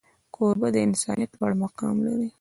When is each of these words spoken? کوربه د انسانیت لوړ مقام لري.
کوربه 0.35 0.67
د 0.75 0.77
انسانیت 0.87 1.31
لوړ 1.39 1.51
مقام 1.63 1.95
لري. 2.07 2.27